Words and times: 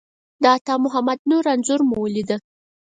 د 0.41 0.43
عطامحمد 0.57 1.19
نور 1.29 1.45
انځور 1.53 1.81
مو 1.89 1.95
ولیده. 2.01 2.37